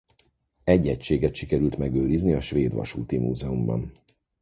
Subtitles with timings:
[0.63, 3.91] Egy egységet sikerült megőrizni a svéd vasúti múzeumban.